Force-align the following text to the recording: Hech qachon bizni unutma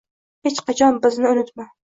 Hech 0.47 0.61
qachon 0.71 0.99
bizni 1.05 1.31
unutma 1.37 1.71